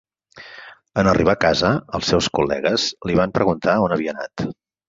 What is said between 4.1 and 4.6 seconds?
anat.